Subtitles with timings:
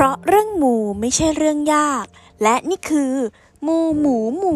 [0.00, 2.06] ราะเรื่องมูไม่ใช่เรื่องยาก
[2.42, 3.14] และนี่คือ
[3.66, 4.54] มูหมูหมู